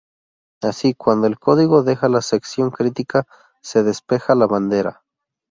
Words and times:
Así, 0.63 0.95
cuando 0.95 1.27
el 1.27 1.37
código 1.37 1.83
deja 1.83 2.09
la 2.09 2.23
sección 2.23 2.71
crítica, 2.71 3.27
se 3.61 3.83
despeja 3.83 4.33
la 4.33 4.47
bandera. 4.47 5.03